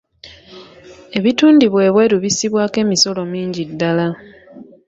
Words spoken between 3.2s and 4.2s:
mingi ddala.